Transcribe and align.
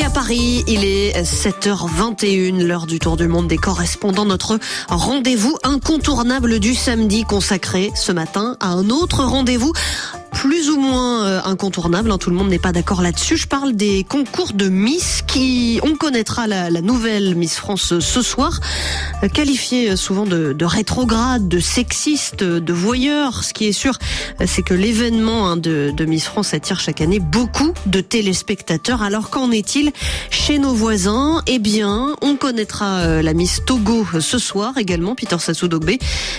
Et 0.00 0.04
à 0.04 0.08
Paris, 0.08 0.64
il 0.66 0.82
est 0.82 1.12
7h21, 1.24 2.64
l'heure 2.64 2.86
du 2.86 2.98
tour 2.98 3.18
du 3.18 3.28
monde 3.28 3.48
des 3.48 3.58
correspondants. 3.58 4.24
Notre 4.24 4.58
rendez-vous 4.88 5.58
incontournable 5.62 6.58
du 6.58 6.74
samedi 6.74 7.24
consacré 7.24 7.90
ce 7.94 8.10
matin 8.10 8.56
à 8.60 8.68
un 8.68 8.88
autre 8.88 9.22
rendez-vous 9.24 9.74
plus 10.40 10.70
ou 10.70 10.80
moins 10.80 11.26
euh, 11.26 11.40
incontournable. 11.44 12.10
Hein, 12.10 12.16
tout 12.16 12.30
le 12.30 12.36
monde 12.36 12.48
n'est 12.48 12.58
pas 12.58 12.72
d'accord 12.72 13.02
là-dessus. 13.02 13.36
Je 13.36 13.46
parle 13.46 13.74
des 13.74 14.04
concours 14.04 14.54
de 14.54 14.70
Miss 14.70 15.20
qui, 15.26 15.80
on 15.82 15.96
connaîtra 15.96 16.46
la, 16.46 16.70
nouvelle 16.80 17.34
Miss 17.34 17.56
France 17.56 17.98
ce 17.98 18.22
soir, 18.22 18.58
euh, 19.22 19.28
qualifiée 19.28 19.96
souvent 19.96 20.24
de, 20.24 20.64
rétrograde, 20.64 21.46
de 21.46 21.60
sexiste, 21.60 22.42
de 22.42 22.72
voyeur. 22.72 23.44
Ce 23.44 23.52
qui 23.52 23.66
est 23.66 23.72
sûr, 23.72 23.98
c'est 24.46 24.62
que 24.62 24.72
l'événement 24.72 25.50
hein, 25.50 25.56
de, 25.58 25.92
de 25.94 26.04
Miss 26.06 26.24
France 26.24 26.54
attire 26.54 26.80
chaque 26.80 27.02
année 27.02 27.20
beaucoup 27.20 27.74
de 27.84 28.00
téléspectateurs. 28.00 29.02
Alors 29.02 29.28
qu'en 29.28 29.50
est-il 29.50 29.92
chez 30.30 30.58
nos 30.58 30.72
voisins? 30.72 31.42
Eh 31.48 31.58
bien, 31.58 32.16
on 32.22 32.36
connaîtra 32.36 33.00
euh, 33.00 33.20
la 33.20 33.34
Miss 33.34 33.60
Togo 33.66 34.06
ce 34.18 34.38
soir 34.38 34.78
également, 34.78 35.14
Peter 35.14 35.38
Sassou 35.38 35.68
Dogbe, 35.68 35.90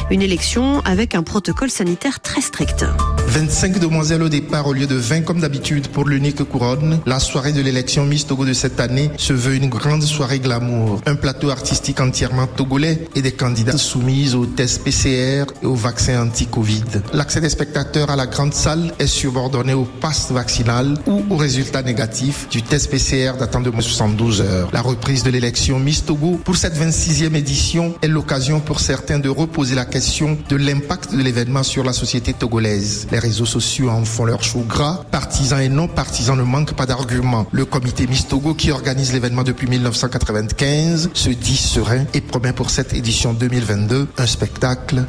une 0.09 0.23
élection 0.23 0.81
avec 0.85 1.13
un 1.13 1.21
protocole 1.21 1.69
sanitaire 1.69 2.19
très 2.19 2.41
strict. 2.41 2.83
25 3.31 3.79
demoiselles 3.79 4.23
au 4.23 4.27
départ 4.27 4.67
au 4.67 4.73
lieu 4.73 4.87
de 4.87 4.95
20 4.95 5.21
comme 5.21 5.39
d'habitude 5.39 5.87
pour 5.87 6.03
l'unique 6.03 6.43
couronne. 6.43 6.99
La 7.05 7.17
soirée 7.17 7.53
de 7.53 7.61
l'élection 7.61 8.05
Miss 8.05 8.27
Togo 8.27 8.43
de 8.43 8.51
cette 8.51 8.81
année 8.81 9.09
se 9.15 9.31
veut 9.31 9.55
une 9.55 9.69
grande 9.69 10.03
soirée 10.03 10.39
glamour. 10.39 10.99
Un 11.05 11.15
plateau 11.15 11.49
artistique 11.49 12.01
entièrement 12.01 12.45
togolais 12.45 13.07
et 13.15 13.21
des 13.21 13.31
candidats 13.31 13.77
soumises 13.77 14.35
aux 14.35 14.45
tests 14.45 14.83
PCR 14.83 15.45
et 15.63 15.65
aux 15.65 15.75
vaccins 15.75 16.21
anti-Covid. 16.21 16.83
L'accès 17.13 17.39
des 17.39 17.47
spectateurs 17.47 18.09
à 18.09 18.17
la 18.17 18.27
grande 18.27 18.53
salle 18.53 18.91
est 18.99 19.07
subordonné 19.07 19.73
au 19.73 19.85
pass 19.85 20.29
vaccinal 20.29 20.95
ou 21.07 21.23
au 21.29 21.37
résultat 21.37 21.83
négatif 21.83 22.49
du 22.49 22.63
test 22.63 22.91
PCR 22.91 23.37
datant 23.39 23.61
de 23.61 23.71
72 23.71 24.41
heures. 24.41 24.69
La 24.73 24.81
reprise 24.81 25.23
de 25.23 25.31
l'élection 25.31 25.79
Miss 25.79 26.03
Togo 26.03 26.37
pour 26.43 26.57
cette 26.57 26.77
26e 26.77 27.33
édition 27.35 27.95
est 28.01 28.09
l'occasion 28.09 28.59
pour 28.59 28.81
certains 28.81 29.19
de 29.19 29.29
reposer 29.29 29.75
la 29.75 29.85
question 29.85 30.37
de 30.49 30.55
l'impact 30.57 31.15
de 31.15 31.21
l'événement 31.21 31.63
sur 31.63 31.85
la 31.85 31.93
société 31.93 32.33
togolaise 32.33 33.07
réseaux 33.21 33.45
sociaux 33.45 33.89
en 33.89 34.03
font 34.03 34.25
leur 34.25 34.43
chou 34.43 34.65
gras. 34.67 35.05
Partisans 35.11 35.61
et 35.61 35.69
non 35.69 35.87
partisans 35.87 36.37
ne 36.37 36.43
manquent 36.43 36.73
pas 36.73 36.85
d'arguments. 36.85 37.45
Le 37.51 37.65
comité 37.65 38.07
Mistogo 38.07 38.53
qui 38.53 38.71
organise 38.71 39.13
l'événement 39.13 39.43
depuis 39.43 39.67
1995 39.67 41.11
se 41.13 41.29
dit 41.29 41.57
serein 41.57 42.05
et 42.13 42.21
promet 42.21 42.53
pour 42.53 42.69
cette 42.69 42.93
édition 42.93 43.33
2022 43.33 44.07
un 44.17 44.27
spectacle 44.27 45.05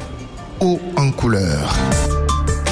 haut 0.59 0.79
en 0.95 1.11
couleur. 1.11 1.75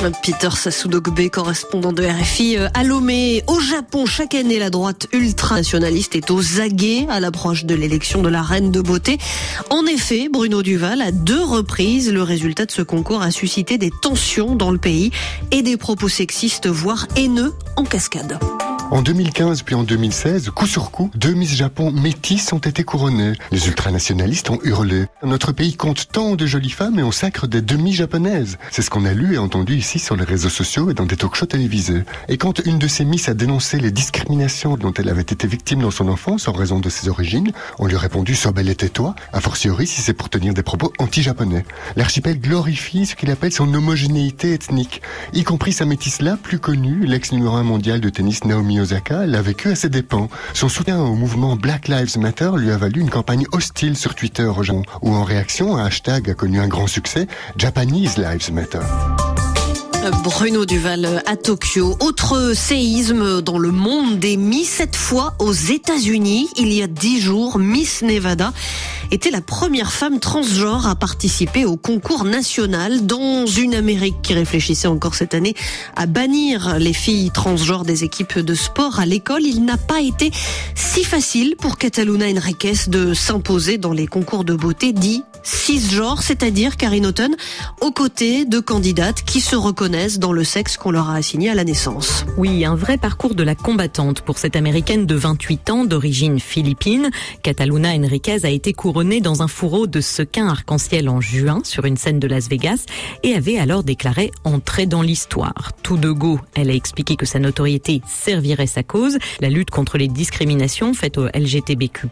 Peter 0.09 0.49
Sassoudogbe, 0.51 1.29
correspondant 1.29 1.93
de 1.93 2.03
RFI 2.03 2.57
euh, 2.57 2.67
à 2.73 2.83
Lomé. 2.83 3.43
Au 3.47 3.59
Japon, 3.59 4.07
chaque 4.07 4.33
année, 4.33 4.57
la 4.57 4.71
droite 4.71 5.07
ultranationaliste 5.13 6.15
est 6.15 6.31
aux 6.31 6.59
aguets 6.59 7.05
à 7.09 7.19
l'approche 7.19 7.65
de 7.65 7.75
l'élection 7.75 8.23
de 8.23 8.29
la 8.29 8.41
reine 8.41 8.71
de 8.71 8.81
beauté. 8.81 9.19
En 9.69 9.85
effet, 9.85 10.27
Bruno 10.31 10.63
Duval, 10.63 11.01
à 11.01 11.11
deux 11.11 11.43
reprises, 11.43 12.11
le 12.11 12.23
résultat 12.23 12.65
de 12.65 12.71
ce 12.71 12.81
concours 12.81 13.21
a 13.21 13.29
suscité 13.29 13.77
des 13.77 13.91
tensions 14.01 14.55
dans 14.55 14.71
le 14.71 14.79
pays 14.79 15.11
et 15.51 15.61
des 15.61 15.77
propos 15.77 16.09
sexistes, 16.09 16.67
voire 16.67 17.07
haineux, 17.15 17.53
en 17.75 17.83
cascade. 17.83 18.39
En 18.91 19.01
2015 19.01 19.61
puis 19.61 19.73
en 19.73 19.83
2016, 19.83 20.49
coup 20.49 20.67
sur 20.67 20.91
coup, 20.91 21.09
deux 21.15 21.33
Miss 21.33 21.55
Japon 21.55 21.93
métisses 21.93 22.51
ont 22.51 22.57
été 22.57 22.83
couronnées. 22.83 23.31
Les 23.49 23.67
ultranationalistes 23.67 24.49
ont 24.49 24.59
hurlé. 24.63 25.05
Notre 25.23 25.53
pays 25.53 25.75
compte 25.75 26.09
tant 26.11 26.35
de 26.35 26.45
jolies 26.45 26.71
femmes 26.71 26.99
et 26.99 27.03
on 27.03 27.13
sacre 27.13 27.47
des 27.47 27.61
demi-japonaises. 27.61 28.57
C'est 28.69 28.81
ce 28.81 28.89
qu'on 28.89 29.05
a 29.05 29.13
lu 29.13 29.35
et 29.35 29.37
entendu 29.37 29.77
ici 29.77 29.97
sur 29.97 30.17
les 30.17 30.25
réseaux 30.25 30.49
sociaux 30.49 30.91
et 30.91 30.93
dans 30.93 31.05
des 31.05 31.15
talk-shows 31.15 31.45
télévisés. 31.45 32.03
Et 32.27 32.35
quand 32.35 32.59
une 32.65 32.79
de 32.79 32.87
ces 32.89 33.05
Miss 33.05 33.29
a 33.29 33.33
dénoncé 33.33 33.79
les 33.79 33.91
discriminations 33.91 34.75
dont 34.75 34.93
elle 34.93 35.07
avait 35.07 35.21
été 35.21 35.47
victime 35.47 35.79
dans 35.79 35.91
son 35.91 36.09
enfance 36.09 36.49
en 36.49 36.51
raison 36.51 36.79
de 36.81 36.89
ses 36.89 37.07
origines, 37.07 37.53
on 37.79 37.87
lui 37.87 37.95
a 37.95 37.99
répondu 37.99 38.35
sois 38.35 38.51
belle 38.51 38.67
et 38.67 38.75
tais-toi, 38.75 39.15
a 39.31 39.39
fortiori 39.39 39.87
si 39.87 40.01
c'est 40.01 40.13
pour 40.13 40.27
tenir 40.27 40.53
des 40.53 40.63
propos 40.63 40.91
anti-japonais. 40.99 41.63
L'archipel 41.95 42.41
glorifie 42.41 43.05
ce 43.05 43.15
qu'il 43.15 43.31
appelle 43.31 43.53
son 43.53 43.73
homogénéité 43.73 44.51
ethnique, 44.51 45.01
y 45.31 45.45
compris 45.45 45.71
sa 45.71 45.85
métisse 45.85 46.21
là 46.21 46.35
plus 46.35 46.59
connue, 46.59 47.05
l'ex 47.05 47.31
numéro 47.31 47.55
1 47.55 47.63
mondial 47.63 48.01
de 48.01 48.09
tennis 48.09 48.43
Naomi 48.43 48.80
Osaka 48.81 49.25
l'a 49.25 49.41
vécu 49.41 49.69
à 49.69 49.75
ses 49.75 49.89
dépens. 49.89 50.29
Son 50.53 50.69
soutien 50.69 50.99
au 50.99 51.15
mouvement 51.15 51.55
Black 51.55 51.87
Lives 51.87 52.17
Matter 52.17 52.51
lui 52.57 52.71
a 52.71 52.77
valu 52.77 53.01
une 53.01 53.09
campagne 53.09 53.45
hostile 53.51 53.95
sur 53.95 54.15
Twitter 54.15 54.43
au 54.45 54.63
Japon, 54.63 54.83
où 55.01 55.13
en 55.13 55.23
réaction, 55.23 55.77
un 55.77 55.85
hashtag 55.85 56.29
a 56.29 56.33
connu 56.33 56.59
un 56.59 56.67
grand 56.67 56.87
succès, 56.87 57.27
Japanese 57.57 58.17
Lives 58.17 58.51
Matter. 58.51 59.30
Bruno 60.09 60.65
Duval 60.65 61.21
à 61.27 61.35
Tokyo. 61.35 61.95
Autre 61.99 62.53
séisme 62.55 63.41
dans 63.41 63.59
le 63.59 63.71
monde 63.71 64.17
des 64.17 64.35
Miss, 64.35 64.67
cette 64.67 64.95
fois 64.95 65.35
aux 65.37 65.53
États-Unis. 65.53 66.49
Il 66.57 66.73
y 66.73 66.81
a 66.81 66.87
dix 66.87 67.21
jours, 67.21 67.59
Miss 67.59 68.01
Nevada 68.01 68.51
était 69.11 69.29
la 69.29 69.41
première 69.41 69.91
femme 69.91 70.19
transgenre 70.19 70.87
à 70.87 70.95
participer 70.95 71.65
au 71.65 71.75
concours 71.75 72.23
national 72.23 73.05
dans 73.05 73.45
une 73.45 73.75
Amérique 73.75 74.21
qui 74.23 74.33
réfléchissait 74.33 74.87
encore 74.87 75.15
cette 75.15 75.35
année 75.35 75.53
à 75.95 76.05
bannir 76.05 76.79
les 76.79 76.93
filles 76.93 77.29
transgenres 77.29 77.83
des 77.83 78.03
équipes 78.03 78.39
de 78.39 78.55
sport 78.55 78.99
à 78.99 79.05
l'école. 79.05 79.43
Il 79.43 79.65
n'a 79.65 79.77
pas 79.77 80.01
été 80.01 80.31
si 80.73 81.03
facile 81.03 81.55
pour 81.57 81.77
Cataluna 81.77 82.25
Enriquez 82.31 82.87
de 82.87 83.13
s'imposer 83.13 83.77
dans 83.77 83.93
les 83.93 84.07
concours 84.07 84.45
de 84.45 84.55
beauté 84.55 84.93
dits 84.93 85.23
cisgenres, 85.43 86.21
c'est-à-dire 86.21 86.77
Karine 86.77 87.07
Auton, 87.07 87.31
aux 87.81 87.91
côtés 87.91 88.45
de 88.45 88.59
candidates 88.59 89.23
qui 89.23 89.41
se 89.41 89.55
reconnaissent 89.55 89.90
dans 89.91 90.31
le 90.31 90.43
sexe 90.43 90.77
qu'on 90.77 90.91
leur 90.91 91.09
a 91.09 91.15
assigné 91.15 91.49
à 91.49 91.55
la 91.55 91.65
naissance. 91.65 92.25
Oui, 92.37 92.63
un 92.63 92.75
vrai 92.75 92.97
parcours 92.97 93.35
de 93.35 93.43
la 93.43 93.55
combattante 93.55 94.21
pour 94.21 94.37
cette 94.37 94.55
américaine 94.55 95.05
de 95.05 95.15
28 95.15 95.69
ans 95.69 95.85
d'origine 95.85 96.39
philippine. 96.39 97.09
Cataluna 97.43 97.89
Enriquez 97.95 98.45
a 98.45 98.49
été 98.49 98.71
couronnée 98.71 99.19
dans 99.19 99.41
un 99.41 99.47
fourreau 99.47 99.87
de 99.87 99.99
sequins 99.99 100.47
arc-en-ciel 100.47 101.09
en 101.09 101.19
juin 101.19 101.59
sur 101.63 101.85
une 101.85 101.97
scène 101.97 102.19
de 102.19 102.27
Las 102.27 102.47
Vegas 102.47 102.85
et 103.23 103.35
avait 103.35 103.57
alors 103.57 103.83
déclaré 103.83 104.31
entrer 104.45 104.85
dans 104.85 105.01
l'histoire. 105.01 105.71
Tout 105.83 105.97
de 105.97 106.11
go, 106.11 106.39
elle 106.55 106.69
a 106.69 106.73
expliqué 106.73 107.17
que 107.17 107.25
sa 107.25 107.39
notoriété 107.39 108.01
servirait 108.07 108.67
sa 108.67 108.83
cause, 108.83 109.17
la 109.41 109.49
lutte 109.49 109.71
contre 109.71 109.97
les 109.97 110.07
discriminations 110.07 110.93
faites 110.93 111.17
au 111.17 111.27
LGTBQ+, 111.27 112.07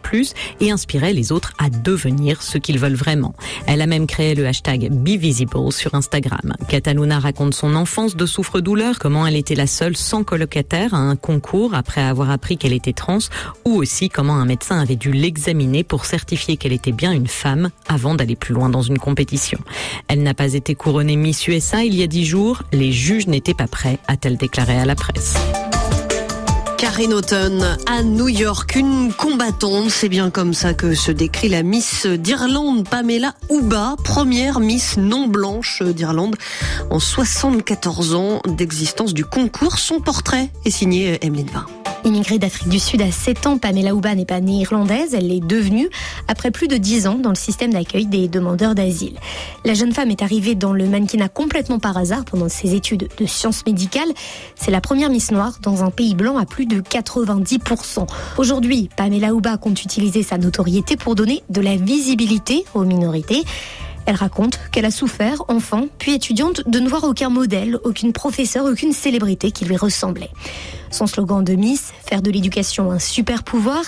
et 0.60 0.70
inspirait 0.70 1.14
les 1.14 1.32
autres 1.32 1.54
à 1.58 1.70
devenir 1.70 2.42
ce 2.42 2.58
qu'ils 2.58 2.78
veulent 2.78 2.94
vraiment 2.94 3.34
elle 3.66 3.82
a 3.82 3.86
même 3.86 4.06
créé 4.06 4.34
le 4.34 4.46
hashtag 4.46 4.90
BeVisible 4.90 5.72
sur 5.72 5.94
Instagram. 5.94 6.54
Cataluna 6.68 7.18
raconte 7.18 7.54
son 7.54 7.69
enfance 7.74 8.16
de 8.16 8.26
souffre-douleur, 8.26 8.98
comment 8.98 9.26
elle 9.26 9.36
était 9.36 9.54
la 9.54 9.66
seule 9.66 9.96
sans 9.96 10.24
colocataire 10.24 10.94
à 10.94 10.98
un 10.98 11.16
concours 11.16 11.74
après 11.74 12.00
avoir 12.00 12.30
appris 12.30 12.56
qu'elle 12.56 12.72
était 12.72 12.92
trans, 12.92 13.18
ou 13.64 13.74
aussi 13.76 14.08
comment 14.08 14.34
un 14.34 14.44
médecin 14.44 14.78
avait 14.78 14.96
dû 14.96 15.12
l'examiner 15.12 15.84
pour 15.84 16.04
certifier 16.04 16.56
qu'elle 16.56 16.72
était 16.72 16.92
bien 16.92 17.12
une 17.12 17.28
femme 17.28 17.70
avant 17.88 18.14
d'aller 18.14 18.36
plus 18.36 18.54
loin 18.54 18.68
dans 18.68 18.82
une 18.82 18.98
compétition. 18.98 19.58
Elle 20.08 20.22
n'a 20.22 20.34
pas 20.34 20.54
été 20.54 20.74
couronnée 20.74 21.16
Miss 21.16 21.46
USA 21.48 21.84
il 21.84 21.94
y 21.94 22.02
a 22.02 22.06
dix 22.06 22.24
jours, 22.24 22.62
les 22.72 22.92
juges 22.92 23.26
n'étaient 23.26 23.54
pas 23.54 23.68
prêts, 23.68 23.98
a-t-elle 24.08 24.36
déclaré 24.36 24.78
à 24.78 24.84
la 24.84 24.94
presse. 24.94 25.34
Karen 26.80 27.12
Autumn 27.12 27.76
à 27.84 28.02
New 28.02 28.28
York, 28.28 28.74
une 28.74 29.12
combattante, 29.12 29.90
c'est 29.90 30.08
bien 30.08 30.30
comme 30.30 30.54
ça 30.54 30.72
que 30.72 30.94
se 30.94 31.12
décrit 31.12 31.50
la 31.50 31.62
Miss 31.62 32.06
d'Irlande, 32.06 32.88
Pamela 32.88 33.34
Ouba, 33.50 33.96
première 34.02 34.60
Miss 34.60 34.96
non 34.96 35.26
blanche 35.26 35.82
d'Irlande 35.82 36.36
en 36.88 36.98
74 36.98 38.14
ans 38.14 38.40
d'existence 38.48 39.12
du 39.12 39.26
concours. 39.26 39.78
Son 39.78 40.00
portrait 40.00 40.48
est 40.64 40.70
signé 40.70 41.18
Emeline 41.22 41.50
Vin. 41.52 41.66
Immigrée 42.04 42.38
d'Afrique 42.38 42.68
du 42.68 42.78
Sud 42.78 43.02
à 43.02 43.10
7 43.10 43.46
ans, 43.46 43.58
Pamela 43.58 43.94
Ouba 43.94 44.14
n'est 44.14 44.24
pas 44.24 44.40
née 44.40 44.60
irlandaise, 44.60 45.14
elle 45.14 45.28
l'est 45.28 45.44
devenue 45.44 45.90
après 46.28 46.50
plus 46.50 46.66
de 46.66 46.76
10 46.76 47.06
ans 47.06 47.14
dans 47.16 47.28
le 47.28 47.34
système 47.34 47.72
d'accueil 47.72 48.06
des 48.06 48.26
demandeurs 48.26 48.74
d'asile. 48.74 49.18
La 49.64 49.74
jeune 49.74 49.92
femme 49.92 50.10
est 50.10 50.22
arrivée 50.22 50.54
dans 50.54 50.72
le 50.72 50.86
mannequinat 50.86 51.28
complètement 51.28 51.78
par 51.78 51.98
hasard 51.98 52.24
pendant 52.24 52.48
ses 52.48 52.74
études 52.74 53.08
de 53.18 53.26
sciences 53.26 53.66
médicales. 53.66 54.08
C'est 54.54 54.70
la 54.70 54.80
première 54.80 55.10
Miss 55.10 55.30
Noire 55.30 55.58
dans 55.62 55.84
un 55.84 55.90
pays 55.90 56.14
blanc 56.14 56.38
à 56.38 56.46
plus 56.46 56.66
de 56.66 56.80
90%. 56.80 58.06
Aujourd'hui, 58.38 58.88
Pamela 58.96 59.34
Ouba 59.34 59.58
compte 59.58 59.82
utiliser 59.82 60.22
sa 60.22 60.38
notoriété 60.38 60.96
pour 60.96 61.14
donner 61.14 61.42
de 61.50 61.60
la 61.60 61.76
visibilité 61.76 62.64
aux 62.74 62.84
minorités. 62.84 63.44
Elle 64.06 64.16
raconte 64.16 64.58
qu'elle 64.72 64.84
a 64.84 64.90
souffert, 64.90 65.42
enfant, 65.48 65.86
puis 65.98 66.14
étudiante, 66.14 66.62
de 66.66 66.80
ne 66.80 66.88
voir 66.88 67.04
aucun 67.04 67.28
modèle, 67.28 67.78
aucune 67.84 68.12
professeure, 68.12 68.64
aucune 68.64 68.92
célébrité 68.92 69.50
qui 69.50 69.64
lui 69.64 69.76
ressemblait. 69.76 70.30
Son 70.90 71.06
slogan 71.06 71.44
de 71.44 71.54
Miss, 71.54 71.92
faire 72.04 72.22
de 72.22 72.30
l'éducation 72.30 72.90
un 72.90 72.98
super 72.98 73.44
pouvoir, 73.44 73.82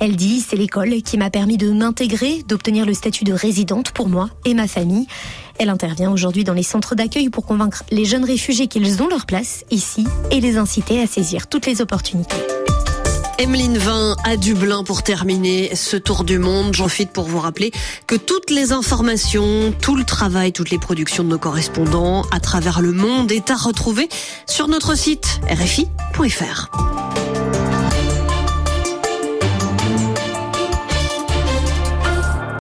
elle 0.00 0.14
dit 0.14 0.40
c'est 0.40 0.56
l'école 0.56 1.02
qui 1.02 1.18
m'a 1.18 1.30
permis 1.30 1.56
de 1.56 1.70
m'intégrer, 1.72 2.44
d'obtenir 2.46 2.86
le 2.86 2.94
statut 2.94 3.24
de 3.24 3.32
résidente 3.32 3.90
pour 3.90 4.08
moi 4.08 4.30
et 4.44 4.54
ma 4.54 4.68
famille. 4.68 5.06
Elle 5.58 5.68
intervient 5.68 6.12
aujourd'hui 6.12 6.44
dans 6.44 6.52
les 6.52 6.62
centres 6.62 6.94
d'accueil 6.94 7.28
pour 7.28 7.44
convaincre 7.44 7.82
les 7.90 8.04
jeunes 8.04 8.24
réfugiés 8.24 8.68
qu'ils 8.68 9.02
ont 9.02 9.08
leur 9.08 9.26
place 9.26 9.64
ici 9.70 10.04
et 10.30 10.40
les 10.40 10.56
inciter 10.56 11.00
à 11.00 11.06
saisir 11.06 11.46
toutes 11.48 11.66
les 11.66 11.80
opportunités. 11.80 12.63
Emeline 13.38 13.78
Vin 13.78 14.16
à 14.24 14.36
Dublin 14.36 14.84
pour 14.84 15.02
terminer 15.02 15.74
ce 15.74 15.96
tour 15.96 16.24
du 16.24 16.38
monde. 16.38 16.74
J'en 16.74 16.84
profite 16.84 17.10
pour 17.10 17.24
vous 17.24 17.40
rappeler 17.40 17.72
que 18.06 18.14
toutes 18.14 18.50
les 18.50 18.72
informations, 18.72 19.74
tout 19.80 19.96
le 19.96 20.04
travail, 20.04 20.52
toutes 20.52 20.70
les 20.70 20.78
productions 20.78 21.24
de 21.24 21.28
nos 21.28 21.38
correspondants 21.38 22.22
à 22.30 22.40
travers 22.40 22.80
le 22.80 22.92
monde 22.92 23.32
est 23.32 23.50
à 23.50 23.56
retrouver 23.56 24.08
sur 24.46 24.68
notre 24.68 24.96
site 24.96 25.40
rfi.fr. 25.48 26.93